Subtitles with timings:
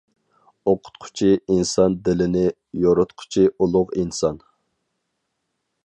[0.71, 2.43] ئوقۇتقۇچى، ئىنسان دىلىنى
[2.87, 4.45] يورۇتقۇچى ئۇلۇغ ئىنسان.